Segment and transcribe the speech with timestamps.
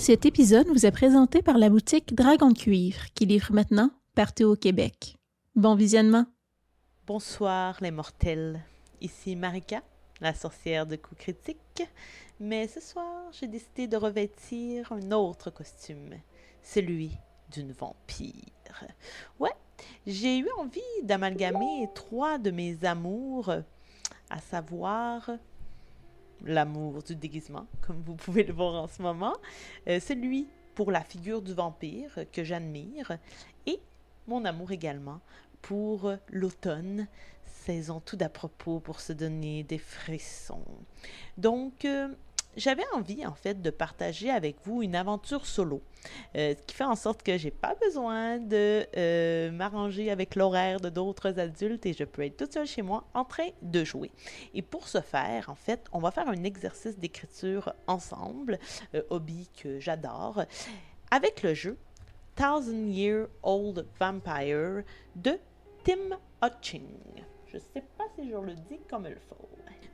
[0.00, 4.56] Cet épisode vous est présenté par la boutique Dragon Cuivre, qui livre maintenant partout au
[4.56, 5.18] Québec.
[5.54, 6.24] Bon visionnement!
[7.06, 8.64] Bonsoir les mortels,
[9.02, 9.82] ici Marika,
[10.22, 11.86] la sorcière de coups critiques,
[12.40, 16.14] mais ce soir j'ai décidé de revêtir un autre costume,
[16.62, 17.10] celui
[17.52, 18.32] d'une vampire.
[19.38, 19.52] Ouais,
[20.06, 23.52] j'ai eu envie d'amalgamer trois de mes amours,
[24.30, 25.30] à savoir
[26.44, 29.36] l'amour du déguisement, comme vous pouvez le voir en ce moment,
[29.88, 33.18] euh, celui pour la figure du vampire que j'admire,
[33.66, 33.80] et
[34.26, 35.20] mon amour également
[35.62, 37.06] pour l'automne,
[37.44, 40.64] saison tout d'à propos pour se donner des frissons.
[41.36, 42.08] Donc, euh,
[42.56, 45.82] j'avais envie en fait de partager avec vous une aventure solo,
[46.36, 50.80] euh, ce qui fait en sorte que j'ai pas besoin de euh, m'arranger avec l'horaire
[50.80, 54.10] de d'autres adultes et je peux être toute seule chez moi en train de jouer.
[54.54, 58.58] Et pour ce faire, en fait, on va faire un exercice d'écriture ensemble,
[58.94, 60.44] euh, hobby que j'adore,
[61.10, 61.76] avec le jeu
[62.36, 64.82] Thousand Year Old Vampire
[65.14, 65.38] de
[65.84, 66.88] Tim Hutching.
[67.46, 69.50] Je sais pas si je le dis comme il faut.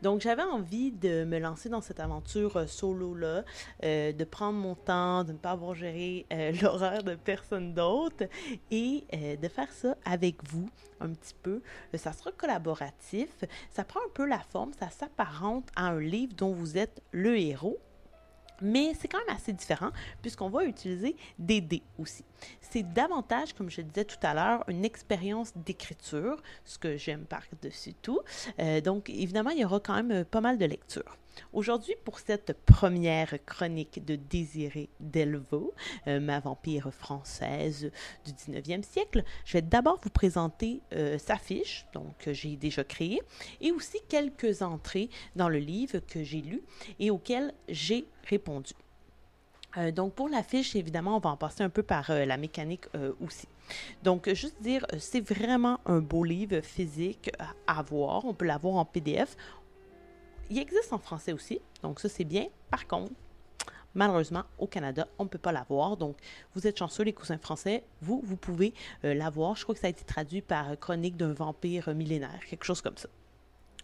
[0.06, 3.42] Donc, j'avais envie de me lancer dans cette aventure euh, solo-là,
[3.82, 8.22] euh, de prendre mon temps, de ne pas avoir géré euh, l'horaire de personne d'autre
[8.70, 9.04] et
[9.42, 11.60] de faire ça avec vous un petit peu.
[11.94, 13.30] ça sera collaboratif.
[13.72, 17.36] Ça prend un peu la forme, ça s'apparente à un livre dont vous êtes le
[17.36, 17.80] héros
[18.60, 19.90] mais c'est quand même assez différent
[20.22, 22.24] puisqu'on va utiliser des dés aussi.
[22.60, 27.94] C'est davantage, comme je disais tout à l'heure, une expérience d'écriture, ce que j'aime par-dessus
[28.02, 28.20] tout.
[28.58, 31.16] Euh, donc, évidemment, il y aura quand même euh, pas mal de lectures.
[31.52, 35.72] Aujourd'hui, pour cette première chronique de Désiré Delvaux,
[36.06, 37.90] euh, ma vampire française
[38.24, 40.80] du 19e siècle, je vais d'abord vous présenter
[41.18, 43.20] sa fiche, donc que j'ai déjà créée,
[43.60, 46.62] et aussi quelques entrées dans le livre que j'ai lu
[46.98, 48.74] et auxquelles j'ai répondu.
[49.76, 52.36] Euh, donc, pour la fiche, évidemment, on va en passer un peu par euh, la
[52.36, 53.48] mécanique euh, aussi.
[54.02, 57.30] Donc, juste dire, c'est vraiment un beau livre physique
[57.66, 58.25] à voir.
[58.25, 59.36] On peut l'avoir en PDF.
[60.50, 62.46] Il existe en français aussi, donc ça, c'est bien.
[62.70, 63.12] Par contre,
[63.94, 65.96] malheureusement, au Canada, on ne peut pas l'avoir.
[65.96, 66.16] Donc,
[66.54, 69.56] vous êtes chanceux, les cousins français, vous, vous pouvez l'avoir.
[69.56, 72.96] Je crois que ça a été traduit par Chronique d'un vampire millénaire, quelque chose comme
[72.96, 73.08] ça.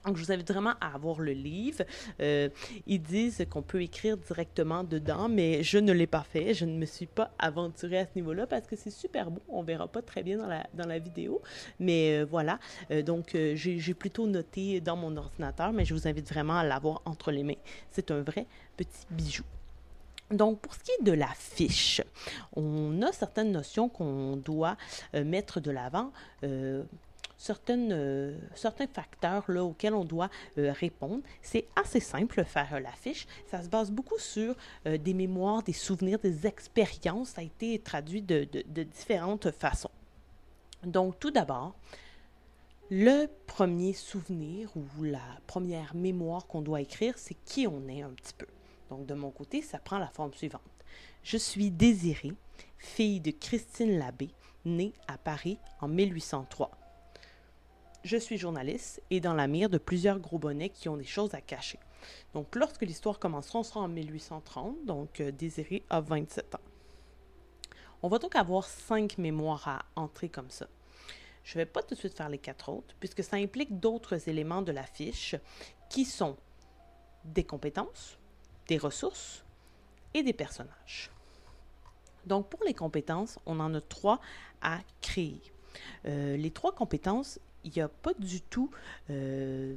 [0.05, 1.85] Donc, je vous invite vraiment à avoir le livre.
[2.21, 2.49] Euh,
[2.87, 6.55] ils disent qu'on peut écrire directement dedans, mais je ne l'ai pas fait.
[6.55, 9.41] Je ne me suis pas aventurée à ce niveau-là parce que c'est super beau.
[9.49, 11.41] On verra pas très bien dans la, vidéo.
[11.79, 12.59] Mais euh, voilà.
[12.91, 17.03] Euh, donc, j'ai plutôt noté dans mon ordinateur, mais je vous invite vraiment à l'avoir
[17.05, 17.55] entre les mains.
[17.91, 18.47] C'est un vrai
[18.77, 19.45] petit bijou.
[20.31, 22.01] Donc, pour ce qui est de la fiche,
[22.57, 24.77] on a certaines notions qu'on doit
[25.13, 26.11] mettre de l'avant
[27.43, 31.23] certaines, euh, certains facteurs auxquels on doit euh, répondre.
[31.43, 33.27] C'est assez simple faire la fiche.
[33.47, 34.55] Ça se base beaucoup sur
[34.87, 37.31] euh, des mémoires, des souvenirs, des expériences.
[37.31, 39.91] Ça a été traduit de, de différentes façons.
[40.85, 41.75] Donc, tout d'abord,
[42.91, 48.11] le premier souvenir ou la première mémoire qu'on doit écrire, c'est qui on est un
[48.11, 48.47] petit peu.
[48.89, 50.63] Donc, de mon côté, ça prend la forme suivante.
[51.25, 52.35] Je suis Désirée,
[52.79, 54.31] fille de Christine Labbé,
[54.65, 56.82] née à Paris en 1803
[58.05, 61.35] je suis journaliste et dans la mire de plusieurs gros bonnets qui ont des choses
[61.35, 61.79] à cacher.
[62.35, 66.61] Donc, lorsque l'histoire commencera, on sera en 1830, donc euh, Désiré a 27 ans.
[68.03, 70.67] On va donc avoir cinq mémoires à entrer comme ça.
[71.45, 74.29] Je ne vais pas tout de suite faire les quatre autres, puisque ça implique d'autres
[74.29, 75.37] éléments de la fiche
[75.89, 76.37] qui sont
[77.25, 78.19] des compétences,
[78.67, 79.45] des ressources
[80.15, 81.11] et des personnages.
[82.27, 84.21] Donc, pour les compétences, on en a trois
[84.61, 85.41] à créer.
[86.07, 88.71] Euh, les trois compétences il n'y a pas du tout
[89.11, 89.75] euh,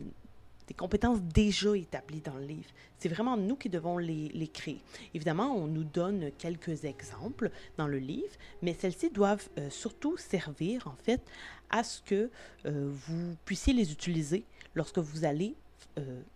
[0.68, 2.70] des compétences déjà établies dans le livre.
[2.98, 4.82] C'est vraiment nous qui devons les, créer.
[5.14, 10.88] Évidemment, on nous donne quelques exemples dans le livre, mais celles-ci doivent euh, surtout servir,
[10.88, 11.22] en fait,
[11.70, 12.32] à ce que
[12.66, 15.56] euh, vous puissiez les utiliser lorsque vous allez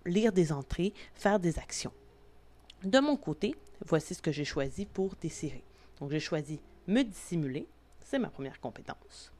[0.05, 1.91] lire des entrées, faire des actions.
[2.85, 3.55] De mon côté,
[3.85, 5.61] voici ce que j'ai choisi pour décider.
[5.99, 7.67] Donc, j'ai choisi me dissimuler,
[8.02, 9.34] c'est ma première compétence.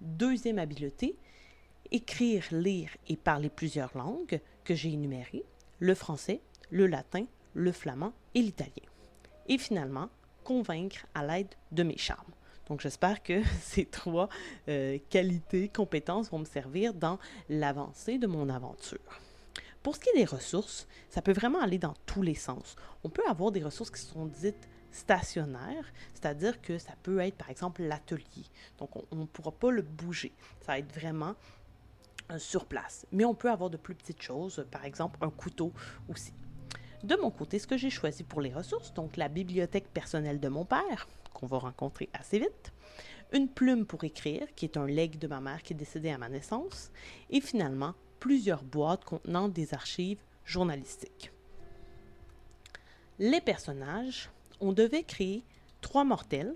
[0.00, 1.14] Deuxième habileté,
[1.92, 5.44] écrire, lire et parler plusieurs langues que j'ai énumérées,
[5.78, 6.40] le français,
[6.70, 8.88] le latin, le flamand et l'italien.
[9.48, 10.08] Et finalement,
[10.42, 12.32] convaincre à l'aide de mes charmes.
[12.68, 14.28] Donc j'espère que ces trois
[14.68, 17.18] euh, qualités, compétences vont me servir dans
[17.48, 19.20] l'avancée de mon aventure.
[19.82, 22.76] Pour ce qui est des ressources, ça peut vraiment aller dans tous les sens.
[23.02, 27.50] On peut avoir des ressources qui sont dites stationnaires, c'est-à-dire que ça peut être par
[27.50, 28.46] exemple l'atelier.
[28.78, 30.32] Donc on ne pourra pas le bouger.
[30.60, 31.34] Ça va être vraiment
[32.38, 33.06] sur place.
[33.12, 35.72] Mais on peut avoir de plus petites choses, par exemple un couteau
[36.08, 36.32] aussi.
[37.02, 40.48] De mon côté, ce que j'ai choisi pour les ressources, donc la bibliothèque personnelle de
[40.48, 42.72] mon père, qu'on va rencontrer assez vite,
[43.32, 46.18] une plume pour écrire, qui est un legs de ma mère qui est décédée à
[46.18, 46.92] ma naissance,
[47.30, 51.32] et finalement plusieurs boîtes contenant des archives journalistiques.
[53.18, 54.30] Les personnages,
[54.60, 55.44] on devait créer
[55.80, 56.54] trois mortels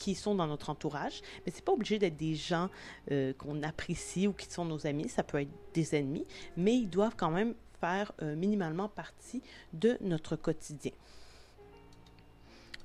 [0.00, 2.68] qui sont dans notre entourage, mais c'est pas obligé d'être des gens
[3.12, 6.26] euh, qu'on apprécie ou qui sont nos amis, ça peut être des ennemis,
[6.56, 9.42] mais ils doivent quand même faire euh, minimalement partie
[9.72, 10.92] de notre quotidien.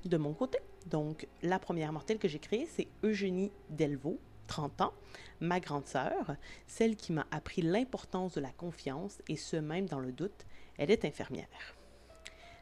[0.04, 4.92] De mon côté, donc la première mortelle que j'ai créée, c'est Eugénie Delvaux, 30 ans,
[5.40, 6.36] ma grande sœur,
[6.66, 10.46] celle qui m'a appris l'importance de la confiance et ce même dans le doute,
[10.78, 11.48] elle est infirmière.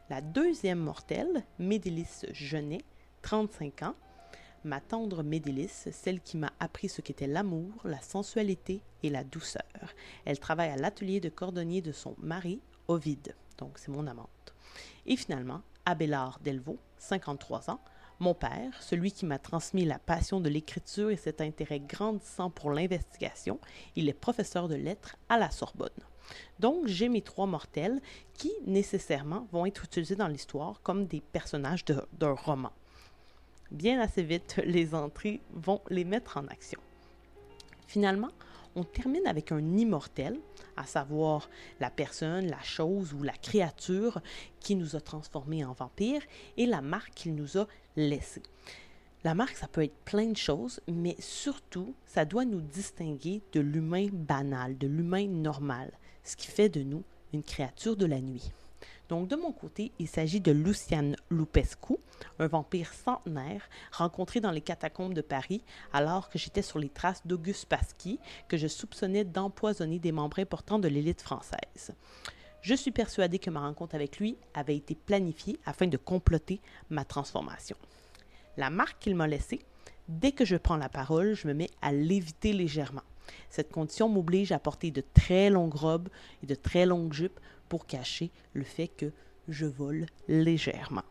[0.09, 2.81] La deuxième mortelle, Médélis Genet,
[3.21, 3.95] 35 ans,
[4.65, 9.63] ma tendre Médélis, celle qui m'a appris ce qu'était l'amour, la sensualité et la douceur.
[10.25, 14.53] Elle travaille à l'atelier de cordonnier de son mari, Ovide, donc c'est mon amante.
[15.05, 17.79] Et finalement, Abélard Delvaux, 53 ans,
[18.19, 22.71] mon père, celui qui m'a transmis la passion de l'écriture et cet intérêt grandissant pour
[22.71, 23.59] l'investigation,
[23.95, 25.89] il est professeur de lettres à la Sorbonne.
[26.59, 28.01] Donc, j'ai mes trois mortels
[28.33, 32.71] qui, nécessairement, vont être utilisés dans l'histoire comme des personnages d'un roman
[33.75, 36.79] bien assez vite, les entrées vont les mettre en action.
[37.87, 38.31] Finalement,
[38.75, 40.39] on termine avec un immortel,
[40.75, 41.49] à savoir
[41.79, 44.21] la personne, la chose ou la créature
[44.59, 46.23] qui nous a transformés en vampires
[46.57, 48.43] et la marque qu'il nous a laissée.
[49.23, 53.59] La marque, ça peut être plein de choses, mais surtout, ça doit nous distinguer de
[53.59, 55.91] l'humain banal, de l'humain normal,
[56.23, 58.51] ce qui fait de nous une créature de la nuit.
[59.09, 61.97] Donc, de mon côté, il s'agit de Lucian Lupescu,
[62.39, 65.63] un vampire centenaire rencontré dans les catacombes de Paris
[65.93, 70.79] alors que j'étais sur les traces d'Auguste Pasquier, que je soupçonnais d'empoisonner des membres importants
[70.79, 71.93] de l'élite française.
[72.61, 77.05] Je suis persuadée que ma rencontre avec lui avait été planifiée afin de comploter ma
[77.05, 77.77] transformation.
[78.57, 79.61] La marque qu'il m'a laissée,
[80.07, 83.03] dès que je prends la parole, je me mets à l'éviter légèrement.
[83.49, 86.09] Cette condition m'oblige à porter de très longues robes
[86.41, 87.39] et de très longues jupes
[87.69, 89.11] pour cacher le fait que
[89.47, 91.03] je vole légèrement.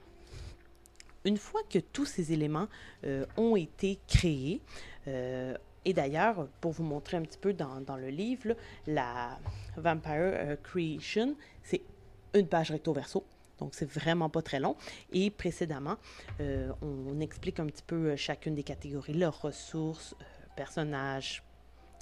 [1.25, 2.69] Une fois que tous ces éléments
[3.05, 4.61] euh, ont été créés,
[5.09, 5.57] euh,
[5.87, 8.55] et d'ailleurs, pour vous montrer un petit peu dans, le livre,
[8.87, 9.39] la
[9.77, 11.83] Vampire euh, Creation, c'est
[12.35, 13.25] une page recto verso.
[13.59, 14.77] Donc, c'est vraiment pas très long.
[15.13, 15.97] Et précédemment,
[16.41, 20.17] on, explique un petit peu chacune des catégories, leurs ressources,
[20.57, 21.45] personnages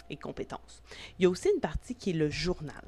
[0.09, 0.83] et compétences.
[1.19, 2.83] Il y a aussi une partie qui est le journal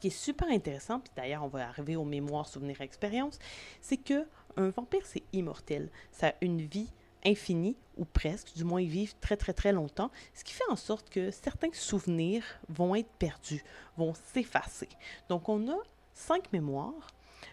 [0.00, 3.38] qui est super intéressant, puis d'ailleurs on va arriver aux mémoires, souvenirs, expériences,
[3.80, 4.26] c'est que
[4.56, 5.90] un vampire c'est immortel.
[6.10, 6.90] Ça a une vie
[7.24, 10.76] infinie ou presque, du moins ils vivent très très très longtemps, ce qui fait en
[10.76, 13.62] sorte que certains souvenirs vont être perdus,
[13.96, 14.88] vont s'effacer.
[15.28, 15.76] Donc on a
[16.14, 17.08] cinq mémoires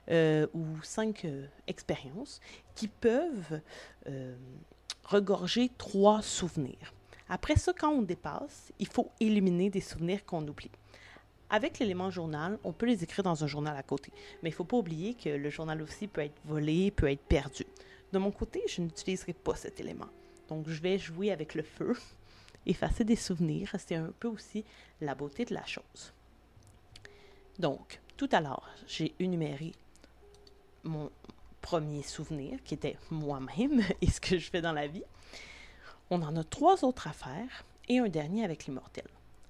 [0.09, 2.39] euh, ou cinq euh, expériences
[2.75, 3.61] qui peuvent
[4.07, 4.35] euh,
[5.03, 6.93] regorger trois souvenirs.
[7.29, 10.71] Après ça, quand on dépasse, il faut éliminer des souvenirs qu'on oublie.
[11.49, 14.11] Avec l'élément journal, on peut les écrire dans un journal à côté.
[14.43, 17.21] Mais il ne faut pas oublier que le journal aussi peut être volé, peut être
[17.21, 17.65] perdu.
[18.11, 20.07] De mon côté, je n'utiliserai pas cet élément.
[20.49, 21.95] Donc, je vais jouer avec le feu,
[22.65, 23.73] effacer des souvenirs.
[23.77, 24.65] C'est un peu aussi
[24.99, 26.13] la beauté de la chose.
[27.59, 29.71] Donc, tout à l'heure, j'ai énuméré
[30.83, 31.09] mon
[31.61, 35.03] premier souvenir, qui était moi-même et ce que je fais dans la vie.
[36.09, 39.05] On en a trois autres à faire et un dernier avec l'immortel.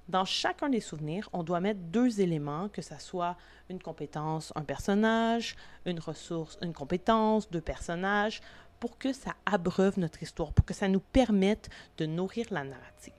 [0.10, 3.36] Dans chacun des souvenirs, on doit mettre deux éléments, que ce soit
[3.70, 8.42] une compétence, un personnage, une ressource, une compétence, deux personnages,
[8.80, 13.14] pour que ça abreuve notre histoire, pour que ça nous permette de nourrir la narrative.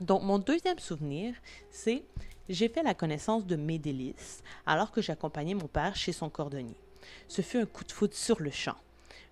[0.00, 1.34] Donc, mon deuxième souvenir,
[1.70, 2.04] c'est
[2.48, 6.76] j'ai fait la connaissance de Médélis alors que j'accompagnais mon père chez son cordonnier.
[7.28, 8.76] Ce fut un coup de foudre sur le champ.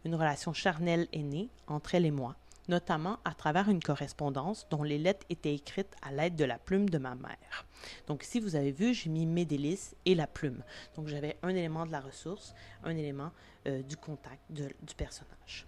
[0.04, 2.36] Une relation charnelle est née entre elle et moi
[2.68, 6.88] notamment à travers une correspondance dont les lettres étaient écrites à l'aide de la plume
[6.88, 7.66] de ma mère.
[8.06, 10.62] Donc ici, vous avez vu, j'ai mis mes délices et la plume.
[10.96, 13.32] Donc j'avais un élément de la ressource, un élément
[13.66, 15.66] euh, du contact du personnage.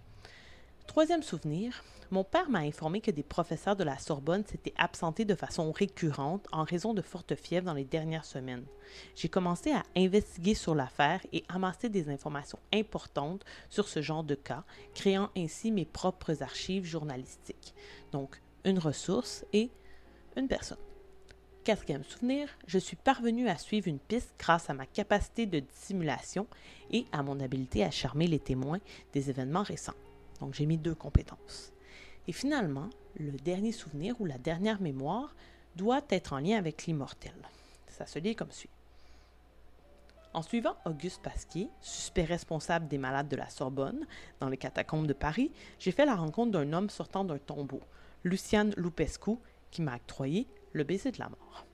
[0.87, 5.35] Troisième souvenir, mon père m'a informé que des professeurs de la Sorbonne s'étaient absentés de
[5.35, 8.65] façon récurrente en raison de fortes fièvres dans les dernières semaines.
[9.13, 14.33] J'ai commencé à investiguer sur l'affaire et amasser des informations importantes sur ce genre de
[14.33, 14.63] cas,
[14.95, 17.75] créant ainsi mes propres archives journalistiques.
[18.11, 19.69] Donc, une ressource et
[20.35, 20.77] une personne.
[21.65, 26.47] Quatrième souvenir, je suis parvenu à suivre une piste grâce à ma capacité de dissimulation
[26.91, 28.79] et à mon habileté à charmer les témoins
[29.13, 29.93] des événements récents.
[30.39, 31.73] Donc j'ai mis deux compétences.
[32.27, 35.35] Et finalement, le dernier souvenir ou la dernière mémoire
[35.75, 37.33] doit être en lien avec l'immortel.
[37.87, 38.69] Ça se lit comme suit.
[40.33, 44.05] En suivant Auguste Pasquier, suspect responsable des malades de la Sorbonne,
[44.39, 47.81] dans les catacombes de Paris, j'ai fait la rencontre d'un homme sortant d'un tombeau,
[48.23, 49.37] Luciane Lupescu,
[49.71, 51.65] qui m'a octroyé le baiser de la mort.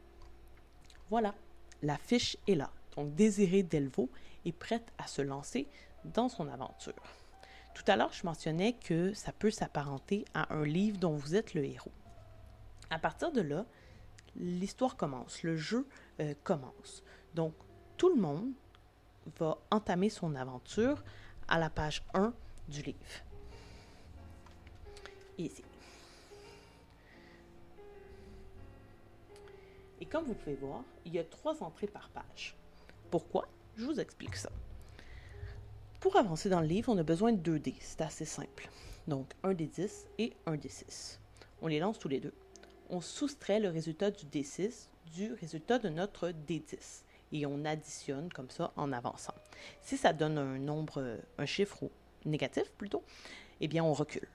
[1.09, 1.35] Voilà,
[1.81, 2.69] la fiche est là.
[2.95, 4.09] Donc Désiré Delvaux
[4.45, 5.67] est prête à se lancer
[6.05, 6.93] dans son aventure.
[7.73, 11.53] Tout à l'heure, je mentionnais que ça peut s'apparenter à un livre dont vous êtes
[11.53, 11.91] le héros.
[12.89, 13.65] À partir de là,
[14.35, 15.87] l'histoire commence, le jeu
[16.19, 17.03] euh, commence.
[17.33, 17.53] Donc,
[17.97, 18.51] tout le monde
[19.39, 21.03] va entamer son aventure
[21.47, 22.33] à la page 1
[22.67, 22.97] du livre.
[25.37, 25.63] Ici.
[29.99, 32.55] Et comme vous pouvez voir, il y a trois entrées par page.
[33.09, 33.47] Pourquoi?
[33.75, 34.49] Je vous explique ça.
[36.03, 37.77] Pour avancer dans le livre, on a besoin de deux dés.
[37.79, 38.69] C'est assez simple.
[39.07, 41.21] Donc, un des 10 et un des 6.
[41.61, 42.33] On les lance tous les deux.
[42.89, 48.49] On soustrait le résultat du D6 du résultat de notre D10 et on additionne comme
[48.49, 49.33] ça en avançant.
[49.81, 51.89] Si ça donne un nombre, un chiffre
[52.25, 53.05] négatif plutôt,
[53.61, 54.27] eh bien on recule.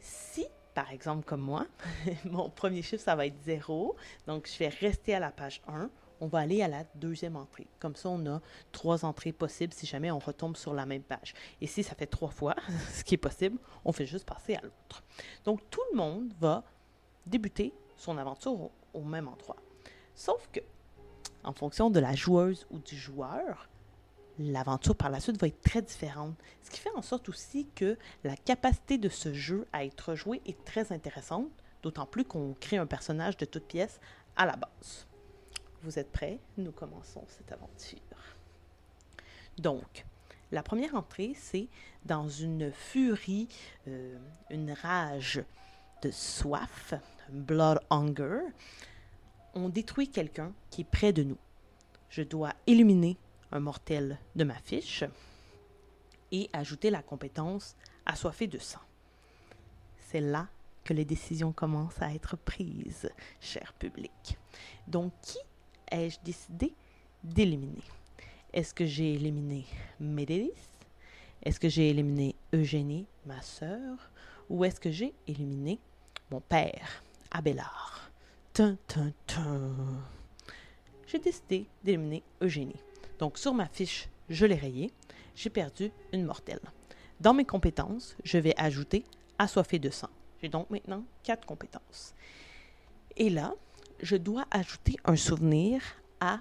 [0.00, 1.66] Si, par exemple comme moi,
[2.24, 3.94] mon premier chiffre ça va être 0,
[4.26, 5.90] donc je vais rester à la page 1,
[6.20, 7.66] on va aller à la deuxième entrée.
[7.78, 8.40] Comme ça, on a
[8.72, 11.34] trois entrées possibles si jamais on retombe sur la même page.
[11.60, 12.54] Et si ça fait trois fois,
[12.92, 15.02] ce qui est possible, on fait juste passer à l'autre.
[15.44, 16.64] Donc, tout le monde va
[17.26, 19.56] débuter son aventure au même endroit.
[20.14, 20.60] Sauf que
[21.42, 23.68] en fonction de la joueuse ou du joueur,
[24.38, 26.34] l'aventure par la suite va être très différente.
[26.62, 30.40] Ce qui fait en sorte aussi que la capacité de ce jeu à être joué
[30.46, 31.50] est très intéressante,
[31.82, 34.00] d'autant plus qu'on crée un personnage de toute pièce
[34.36, 35.06] à la base.
[35.84, 36.38] Vous êtes prêts?
[36.56, 37.98] Nous commençons cette aventure.
[39.58, 40.06] Donc,
[40.50, 41.68] la première entrée, c'est
[42.06, 43.48] dans une furie,
[43.86, 44.16] euh,
[44.48, 45.44] une rage
[46.00, 46.94] de soif,
[47.28, 48.40] blood hunger,
[49.52, 51.38] on détruit quelqu'un qui est près de nous.
[52.08, 53.18] Je dois éliminer
[53.52, 55.04] un mortel de ma fiche
[56.32, 57.76] et ajouter la compétence
[58.06, 58.80] assoiffé de sang.
[59.98, 60.48] C'est là
[60.82, 63.10] que les décisions commencent à être prises,
[63.40, 64.38] cher public.
[64.86, 65.38] Donc, qui
[65.90, 66.72] ai-je décidé
[67.22, 67.82] d'éliminer?
[68.52, 69.64] Est-ce que j'ai éliminé
[70.00, 70.50] Médélis?
[71.42, 74.10] Est-ce que j'ai éliminé Eugénie, ma sœur?
[74.48, 75.78] Ou est-ce que j'ai éliminé
[76.30, 78.10] mon père, Abélard?
[81.06, 82.80] J'ai décidé d'éliminer Eugénie.
[83.18, 84.92] Donc, sur ma fiche, je l'ai rayée.
[85.34, 86.60] J'ai perdu une mortelle.
[87.20, 89.04] Dans mes compétences, je vais ajouter
[89.38, 90.10] assoiffé de sang.
[90.40, 92.14] J'ai donc maintenant quatre compétences.
[93.16, 93.54] Et là,
[94.00, 95.82] je dois ajouter un souvenir
[96.20, 96.40] à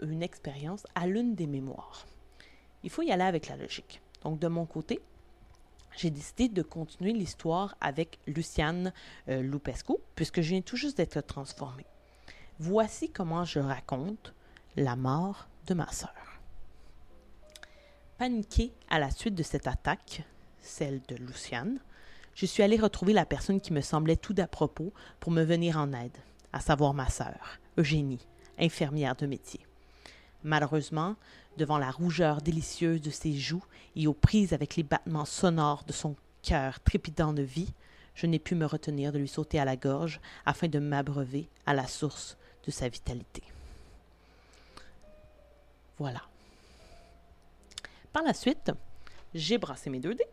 [0.00, 2.06] une expérience, à l'une des mémoires.
[2.82, 4.00] Il faut y aller avec la logique.
[4.22, 5.00] Donc, de mon côté,
[5.96, 8.92] j'ai décidé de continuer l'histoire avec Luciane
[9.28, 11.86] euh, Lupescu, puisque je viens tout juste d'être transformée.
[12.58, 14.34] Voici comment je raconte
[14.76, 16.14] la mort de ma sœur.
[18.18, 20.22] Paniquée à la suite de cette attaque,
[20.60, 21.80] celle de Luciane,
[22.34, 25.76] je suis allée retrouver la personne qui me semblait tout d'à propos pour me venir
[25.78, 26.16] en aide,
[26.52, 28.26] à savoir ma sœur, Eugénie,
[28.58, 29.60] infirmière de métier.
[30.42, 31.16] Malheureusement,
[31.56, 33.64] devant la rougeur délicieuse de ses joues
[33.96, 37.72] et aux prises avec les battements sonores de son cœur trépidant de vie,
[38.14, 41.74] je n'ai pu me retenir de lui sauter à la gorge afin de m'abreuver à
[41.74, 43.42] la source de sa vitalité.
[45.98, 46.22] Voilà.
[48.12, 48.72] Par la suite,
[49.34, 50.26] j'ai brassé mes deux dés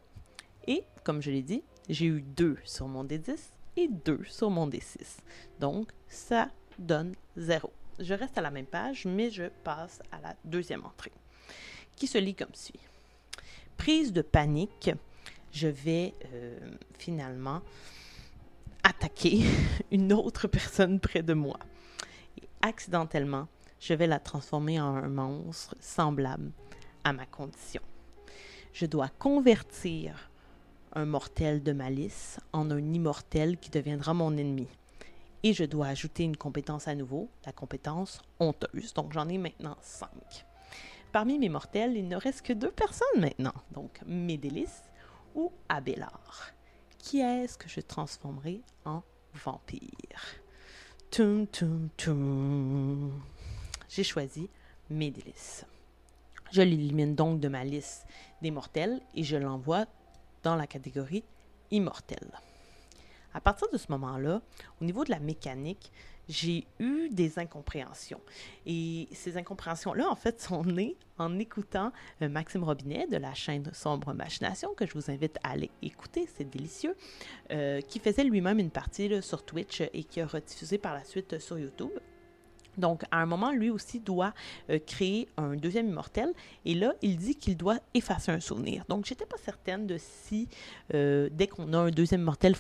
[0.66, 3.38] et, comme je l'ai dit, j'ai eu deux sur mon D10
[3.78, 5.20] et deux sur mon D6.
[5.60, 10.36] Donc, ça donne zéro je reste à la même page, mais je passe à la
[10.46, 11.12] deuxième entrée,
[11.96, 12.80] qui se lit comme suit.
[13.78, 14.92] Prise de panique,
[15.52, 16.58] je vais euh,
[16.98, 17.62] finalement
[18.84, 19.42] attaquer
[19.92, 21.60] une autre personne près de moi.
[22.42, 23.48] Et accidentellement,
[23.80, 26.52] je vais la transformer en un monstre semblable
[27.04, 27.82] à ma condition.
[28.74, 30.27] Je dois convertir
[30.98, 34.68] un mortel de malice en un immortel qui deviendra mon ennemi
[35.44, 38.96] et je dois ajouter une compétence à nouveau, la compétence honteuse.
[38.96, 40.46] Donc j'en ai maintenant cinq.
[41.12, 44.72] Parmi mes mortels, il ne reste que deux personnes maintenant, donc Médélis
[45.36, 46.52] ou Abélard.
[46.98, 49.04] Qui est-ce que je transformerai en
[49.36, 50.42] vampire?
[51.12, 53.22] Tum, tum, tum.
[53.88, 54.50] J'ai choisi
[54.90, 55.64] Médélis.
[56.52, 58.08] Je l'élimine donc de ma liste
[58.42, 59.86] des mortels et je l'envoie
[60.48, 61.26] dans la catégorie
[61.72, 62.26] immortel.
[63.34, 64.42] À partir de ce moment-là,
[64.82, 65.92] au niveau de la mécanique,
[66.30, 68.22] j'ai eu des incompréhensions.
[68.66, 73.70] Et ces incompréhensions-là, en fait, sont nées en écoutant euh, Maxime Robinet de la chaîne
[73.74, 76.96] Sombre Machination, que je vous invite à aller écouter, c'est délicieux,
[77.52, 81.40] euh, qui faisait lui-même une partie sur Twitch et qui a rediffusé par la suite
[81.40, 81.92] sur YouTube.
[82.78, 84.34] Donc, à un moment, lui aussi doit
[84.70, 86.34] euh, créer un deuxième immortel.
[86.66, 88.86] Et là, il dit qu'il doit effacer un souvenir.
[88.88, 90.48] Donc, j'étais pas certaine de si,
[90.94, 92.56] euh, dès qu'on a un deuxième immortel,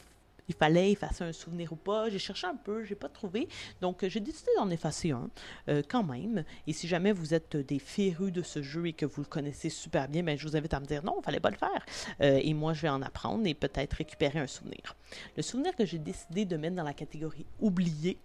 [0.49, 2.09] il fallait effacer un souvenir ou pas.
[2.09, 3.49] J'ai cherché un peu, j'ai pas trouvé.
[3.81, 5.29] Donc, j'ai décidé d'en effacer un
[5.67, 6.45] euh, quand même.
[6.67, 9.69] Et si jamais vous êtes des férus de ce jeu et que vous le connaissez
[9.69, 11.85] super bien, ben, je vous invite à me dire non, il fallait pas le faire.
[12.21, 14.95] et moi, je vais en apprendre et peut-être récupérer un souvenir.
[15.35, 18.17] Le souvenir que j'ai décidé de mettre dans la catégorie oublié,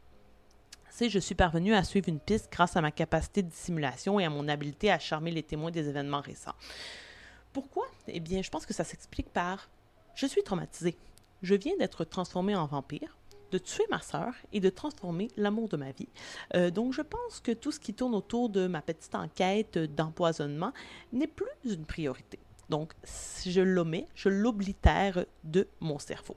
[0.93, 4.27] c'est je suis parvenu à suivre une piste grâce à ma capacité de dissimulation et
[4.27, 6.55] à mon habileté à charmer les témoins des événements récents.
[7.55, 7.87] Pourquoi?
[8.09, 9.71] Eh bien, je pense que ça s'explique par
[10.15, 10.95] je suis traumatisé.
[11.41, 13.17] Je viens d'être transformé en vampire,
[13.53, 16.09] de tuer ma sœur et de transformer l'amour de ma vie.
[16.55, 20.75] Euh, donc, je pense que tout ce qui tourne autour de ma petite enquête d'empoisonnement
[21.15, 22.39] n'est plus une priorité.
[22.69, 22.93] Donc,
[23.47, 26.37] je l'omets, je l'oblitère de mon cerveau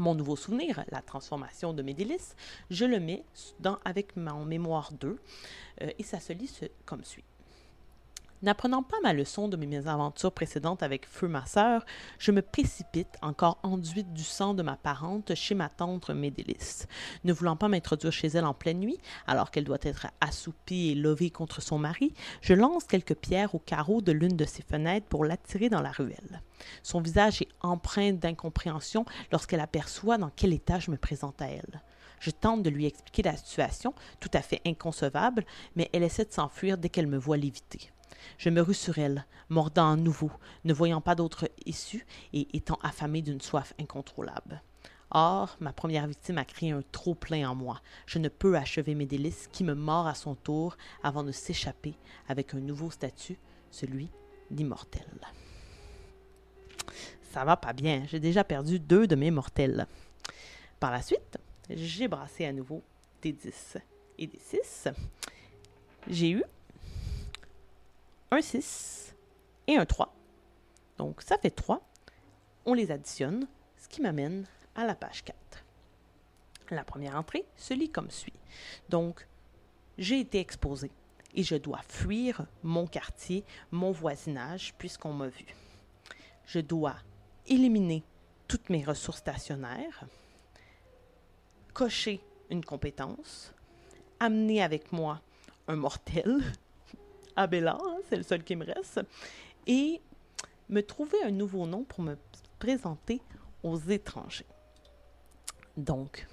[0.00, 2.34] mon nouveau souvenir, la transformation de mes délices,
[2.70, 3.24] je le mets
[3.60, 5.18] dans, avec mon mémoire 2
[5.82, 6.50] euh, et ça se lit
[6.84, 7.24] comme suit.
[8.42, 11.84] N'apprenant pas ma leçon de mes aventures précédentes avec Feu ma sœur,
[12.18, 16.86] je me précipite, encore enduite du sang de ma parente, chez ma tante Médélice.
[17.24, 20.94] Ne voulant pas m'introduire chez elle en pleine nuit, alors qu'elle doit être assoupie et
[20.94, 25.06] levée contre son mari, je lance quelques pierres au carreau de l'une de ses fenêtres
[25.08, 26.40] pour l'attirer dans la ruelle.
[26.82, 31.82] Son visage est empreint d'incompréhension lorsqu'elle aperçoit dans quel état je me présente à elle.
[32.20, 35.44] Je tente de lui expliquer la situation, tout à fait inconcevable,
[35.76, 37.90] mais elle essaie de s'enfuir dès qu'elle me voit léviter.
[38.38, 40.30] Je me rue sur elle, mordant à nouveau,
[40.64, 44.62] ne voyant pas d'autre issue et étant affamée d'une soif incontrôlable.
[45.12, 47.80] Or, ma première victime a créé un trop-plein en moi.
[48.06, 51.94] Je ne peux achever mes délices qui me mord à son tour avant de s'échapper
[52.28, 53.38] avec un nouveau statut,
[53.70, 54.08] celui
[54.50, 55.06] d'immortel.
[57.32, 59.86] Ça va pas bien, j'ai déjà perdu deux de mes mortels.
[60.78, 62.82] Par la suite, j'ai brassé à nouveau
[63.22, 63.78] des 10
[64.18, 64.88] et des 6.
[66.08, 66.44] J'ai eu
[68.30, 69.14] un 6
[69.66, 70.14] et un 3.
[70.98, 71.80] Donc, ça fait 3.
[72.66, 75.36] On les additionne, ce qui m'amène à la page 4.
[76.70, 78.38] La première entrée se lit comme suit.
[78.88, 79.26] Donc,
[79.98, 80.90] j'ai été exposé
[81.34, 85.46] et je dois fuir mon quartier, mon voisinage, puisqu'on m'a vu.
[86.46, 86.96] Je dois
[87.46, 88.04] éliminer
[88.48, 90.04] toutes mes ressources stationnaires,
[91.72, 93.54] cocher une compétence,
[94.18, 95.20] amener avec moi
[95.68, 96.42] un mortel,
[97.36, 99.00] Abella, hein, c'est le seul qui me reste,
[99.66, 100.00] et
[100.68, 102.16] me trouver un nouveau nom pour me
[102.58, 103.20] présenter
[103.62, 104.46] aux étrangers.
[105.76, 106.26] Donc,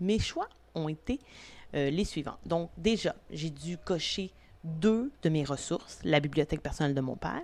[0.00, 1.20] mes choix ont été
[1.74, 2.38] euh, les suivants.
[2.46, 4.32] Donc, déjà, j'ai dû cocher
[4.64, 7.42] deux de mes ressources, la bibliothèque personnelle de mon père,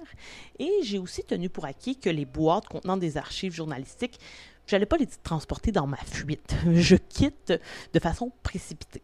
[0.59, 4.21] et j'ai aussi tenu pour acquis que les boîtes contenant des archives journalistiques,
[4.67, 6.55] j'allais pas les transporter dans ma fuite.
[6.75, 7.53] Je quitte
[7.93, 9.03] de façon précipitée.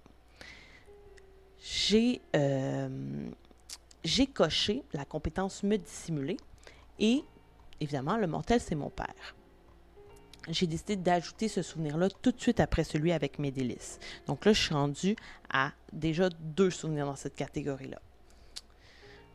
[1.58, 3.30] J'ai euh,
[4.04, 6.36] j'ai coché la compétence me dissimuler
[6.98, 7.24] et
[7.80, 9.34] évidemment, le mortel, c'est mon père.
[10.48, 13.52] J'ai décidé d'ajouter ce souvenir-là tout de suite après celui avec mes.
[14.26, 15.16] Donc là, je suis rendu
[15.50, 18.00] à déjà deux souvenirs dans cette catégorie-là.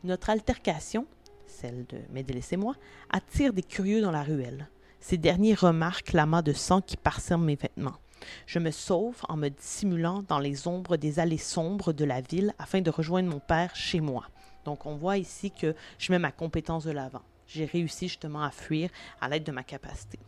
[0.04, 1.06] Notre altercation,
[1.46, 2.76] celle de mes et moi,
[3.10, 4.68] attire des curieux dans la ruelle.
[5.00, 7.98] Ces derniers remarquent l'amas de sang qui parsème mes vêtements.
[8.46, 12.54] Je me sauve en me dissimulant dans les ombres des allées sombres de la ville
[12.58, 14.26] afin de rejoindre mon père chez moi.
[14.64, 17.22] Donc, on voit ici que je mets ma compétence de l'avant.
[17.46, 20.18] J'ai réussi justement à fuir à l'aide de ma capacité.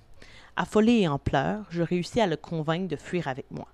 [0.57, 3.69] Affolé et en pleurs, je réussis à le convaincre de fuir avec moi.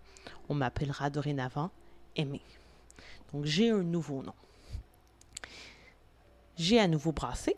[0.49, 1.71] On m'appellera dorénavant
[2.17, 2.41] Aimé.
[3.33, 4.35] Donc, j'ai un nouveau nom.
[6.57, 7.55] J'ai à nouveau brassé.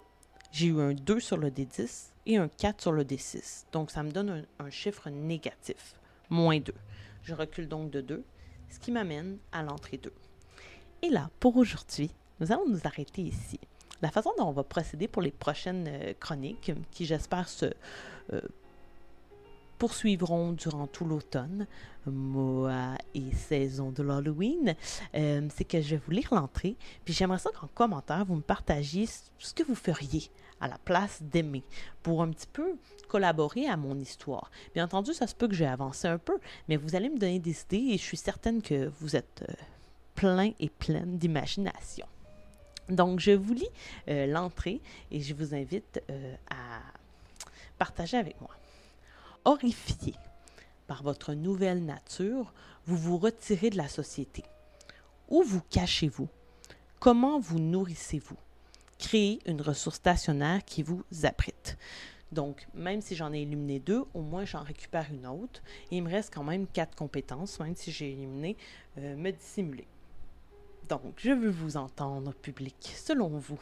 [0.52, 3.64] J'ai eu un 2 sur le D10 et un 4 sur le D6.
[3.72, 5.94] Donc, ça me donne un, chiffre négatif,
[6.28, 6.74] moins 2.
[7.22, 8.24] Je recule donc de 2,
[8.68, 10.12] ce qui m'amène à l'entrée 2.
[11.02, 12.10] Et là, pour aujourd'hui,
[12.40, 13.60] nous allons nous arrêter ici.
[14.02, 17.66] La façon dont on va procéder pour les prochaines euh, chroniques, qui j'espère se
[18.32, 18.40] euh,
[19.78, 21.66] poursuivront durant tout l'automne,
[22.06, 24.74] mois et saison de l'Halloween,
[25.14, 28.42] euh, c'est que je vais vous lire l'entrée, puis j'aimerais ça qu'en commentaire, vous me
[28.42, 31.62] partagiez ce que vous feriez à la place d'aimer
[32.02, 32.76] pour un petit peu
[33.08, 34.50] collaborer à mon histoire.
[34.74, 37.38] Bien entendu, ça se peut que j'ai avancé un peu, mais vous allez me donner
[37.38, 39.44] des idées et je suis certaine que vous êtes
[40.14, 42.06] plein et pleine d'imagination.
[42.90, 43.68] Donc, je vous lis
[44.08, 46.80] euh, l'entrée et je vous invite euh, à
[47.78, 48.50] partager avec moi.
[49.44, 50.14] Horrifié
[50.86, 52.52] par votre nouvelle nature,
[52.86, 54.42] vous vous retirez de la société.
[55.28, 56.28] Où vous cachez-vous?
[56.98, 58.36] Comment vous nourrissez-vous?
[58.98, 61.78] Créez une ressource stationnaire qui vous abrite.
[62.32, 65.62] Donc, même si j'en ai éliminé deux, au moins j'en récupère une autre.
[65.90, 68.56] Il me reste quand même quatre compétences, même si j'ai éliminé
[68.98, 69.86] euh, me dissimuler.
[70.90, 72.92] Donc, je veux vous entendre, public.
[72.96, 73.60] Selon vous,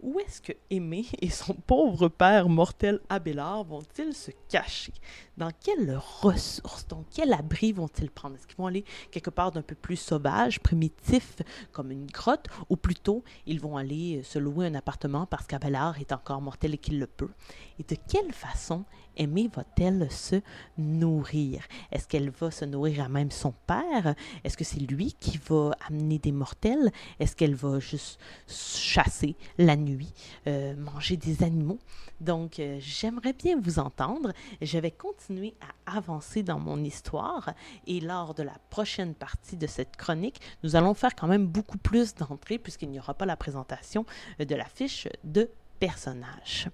[0.00, 4.92] où est-ce que Aimé et son pauvre père mortel Abélard vont-ils se cacher?
[5.36, 8.36] Dans quelles ressources, dans quel abri vont-ils prendre?
[8.36, 11.36] Est-ce qu'ils vont aller quelque part d'un peu plus sauvage, primitif,
[11.72, 16.12] comme une grotte, ou plutôt ils vont aller se louer un appartement parce qu'Abélard est
[16.12, 17.30] encore mortel et qu'il le peut?
[17.78, 18.84] Et de quelle façon
[19.16, 20.42] Aimée va-t-elle se
[20.76, 21.62] nourrir?
[21.90, 24.14] Est-ce qu'elle va se nourrir à même son père?
[24.44, 26.92] Est-ce que c'est lui qui va amener des mortels?
[27.18, 30.12] Est-ce qu'elle va juste chasser la nuit,
[30.46, 31.78] euh, manger des animaux?
[32.20, 34.32] Donc, euh, j'aimerais bien vous entendre.
[34.60, 35.54] Je vais continuer
[35.86, 37.52] à avancer dans mon histoire
[37.86, 41.78] et lors de la prochaine partie de cette chronique, nous allons faire quand même beaucoup
[41.78, 44.04] plus d'entrées puisqu'il n'y aura pas la présentation
[44.38, 46.68] de la fiche de personnage.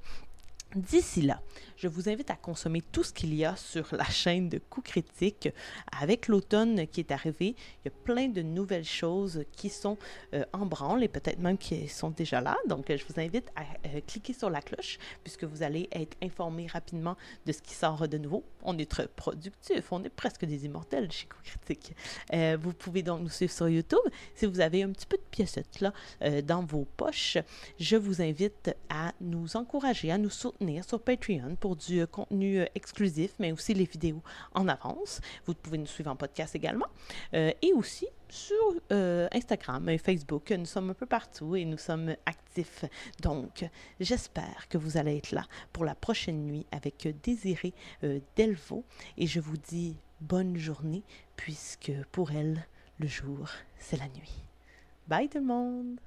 [0.75, 1.43] D'ici là,
[1.77, 4.81] je vous invite à consommer tout ce qu'il y a sur la chaîne de Coup
[4.81, 5.51] Critique.
[6.01, 9.99] Avec l'automne qui est arrivé, il y a plein de nouvelles choses qui sont
[10.33, 12.57] euh, en branle et peut-être même qui sont déjà là.
[12.69, 16.67] Donc, je vous invite à euh, cliquer sur la cloche puisque vous allez être informé
[16.69, 18.43] rapidement de ce qui sort de nouveau.
[18.63, 21.95] On est très productif, on est presque des immortels chez Coup Critique.
[22.33, 23.99] Euh, vous pouvez donc nous suivre sur YouTube.
[24.35, 25.93] Si vous avez un petit peu de piécettes là
[26.43, 27.37] dans vos poches,
[27.79, 32.61] je vous invite à nous encourager, à nous soutenir sur Patreon pour du euh, contenu
[32.61, 34.23] euh, exclusif, mais aussi les vidéos
[34.55, 35.21] en avance.
[35.45, 36.87] Vous pouvez nous suivre en podcast également.
[37.35, 38.57] Euh, et aussi sur
[38.91, 40.53] Instagram et Facebook.
[40.53, 42.87] Nous sommes un peu partout et nous sommes actifs.
[43.21, 43.69] Donc,
[44.01, 47.75] j'espère que vous allez être là pour la prochaine nuit avec Désiré
[48.37, 48.85] Delvaux.
[49.19, 51.03] Et je vous dis bonne journée,
[51.37, 52.67] puisque pour elle,
[52.99, 54.43] le jour, c'est la nuit.
[55.09, 56.01] Bye tout le monde!